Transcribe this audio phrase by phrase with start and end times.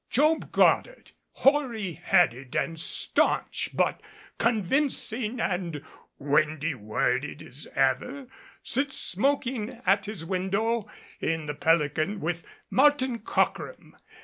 [0.09, 4.01] Job Goddard, hoary headed and staunch, but
[4.39, 5.83] convincing and
[6.17, 8.25] windy worded as ever,
[8.63, 13.93] sits smoking at his window in the Pelican with Martin Cockrem.